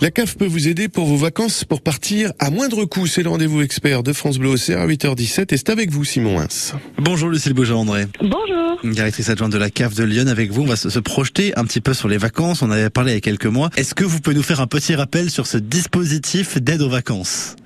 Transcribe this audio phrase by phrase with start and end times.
[0.00, 3.06] La CAF peut vous aider pour vos vacances pour partir à moindre coût.
[3.06, 6.38] C'est le rendez-vous expert de France Bleu Auxerre à 8h17 et c'est avec vous Simon
[6.38, 6.76] Hins.
[6.98, 8.06] Bonjour Lucille Beaujean-André.
[8.20, 8.78] Bonjour.
[8.84, 10.62] Directrice adjointe de la CAF de Lyon avec vous.
[10.62, 12.62] On va se projeter un petit peu sur les vacances.
[12.62, 13.70] On avait parlé il y a quelques mois.
[13.76, 17.56] Est-ce que vous pouvez nous faire un petit rappel sur ce dispositif d'aide aux vacances?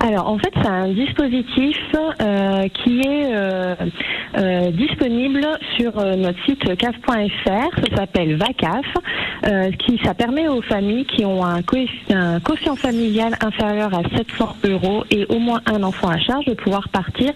[0.00, 3.74] Alors en fait c'est un dispositif euh, qui est euh,
[4.38, 5.46] euh, disponible
[5.76, 8.86] sur notre site caf.fr, ça s'appelle VACAF,
[9.78, 11.60] qui ça permet aux familles qui ont un,
[12.10, 16.54] un, quotient familial inférieur à 700 euros et au moins un enfant à charge de
[16.54, 17.32] pouvoir partir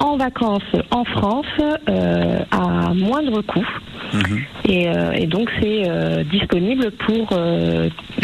[0.00, 1.46] en vacances en France
[2.50, 3.66] à moindre coût.
[4.12, 4.40] Mhm.
[4.66, 5.84] Et, et, donc c'est
[6.30, 7.28] disponible pour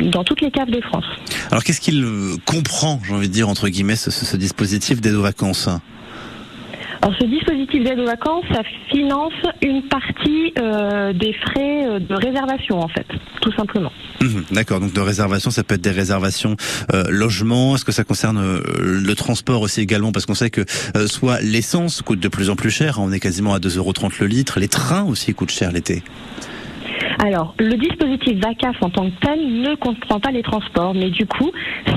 [0.03, 1.05] dans toutes les caves de France.
[1.51, 2.05] Alors qu'est-ce qu'il
[2.45, 5.69] comprend, j'ai envie de dire entre guillemets, ce, ce dispositif d'aide aux vacances?
[7.03, 9.33] Alors ce dispositif d'aide aux vacances, ça finance
[9.63, 13.07] une partie euh, des frais euh, de réservation en fait,
[13.41, 13.93] tout simplement.
[14.21, 16.57] Mhm, d'accord, donc de réservation, ça peut être des réservations
[16.95, 17.77] euh, logement.
[17.77, 20.13] Est-ce que ça concerne euh, le transport aussi également?
[20.13, 20.65] Parce qu'on sait que
[21.07, 23.93] soit l'essence coûte de plus en plus cher, hein, on est quasiment à 2,30 euros
[24.21, 26.03] le litre, les trains aussi coûtent cher l'été.
[27.19, 31.27] Alors, le dispositif VACAF en tant que tel ne comprend pas les transports, mais du
[31.27, 31.51] coup,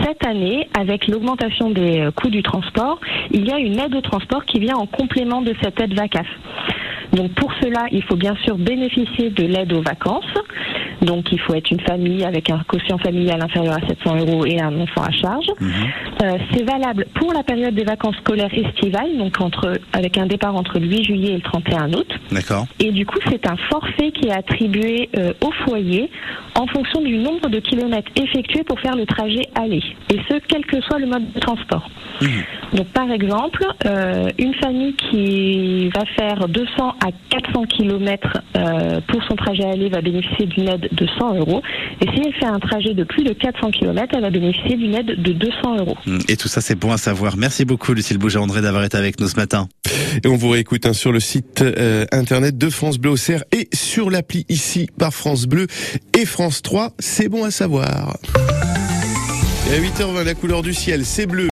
[0.04, 3.00] cette année, avec l'augmentation des euh, coûts du transport,
[3.32, 6.28] il y a une aide au transport qui vient en complément de cette aide VACAF.
[7.14, 10.32] Donc pour cela, il faut bien sûr bénéficier de l'aide aux vacances.
[11.02, 14.60] Donc il faut être une famille avec un quotient familial inférieur à 700 euros et
[14.60, 15.48] un enfant à charge.
[15.60, 15.72] Mhm.
[16.22, 20.56] Euh, c'est valable pour la période des vacances scolaires estivales, donc entre, avec un départ
[20.56, 22.08] entre le 8 juillet et le 31 août.
[22.32, 22.66] D'accord.
[22.80, 26.10] Et du coup, c'est un forfait qui est attribué euh, au foyer
[26.56, 29.84] en fonction du nombre de kilomètres effectués pour faire le trajet aller.
[30.10, 31.90] Et ce, quel que soit le mode de transport.
[32.22, 32.30] Mhm.
[32.74, 38.42] Donc par exemple, euh, une famille qui va faire 200 à 400 kilomètres
[39.08, 41.62] pour son trajet aller va bénéficier d'une aide de 100 euros.
[42.02, 44.96] Et si elle fait un trajet de plus de 400 kilomètres, elle va bénéficier d'une
[44.96, 45.98] aide de 200 euros.
[46.28, 47.38] Et tout ça, c'est bon à savoir.
[47.38, 49.68] Merci beaucoup, Lucille Bouger-André, d'avoir été avec nous ce matin.
[50.24, 53.68] Et on vous réécoute hein, sur le site euh, internet de France Bleu Auxerre et
[53.74, 55.68] sur l'appli ici par France Bleu
[56.18, 56.94] et France 3.
[57.00, 58.18] C'est bon à savoir.
[59.70, 61.48] Et à 8h20, la couleur du ciel, c'est bleu.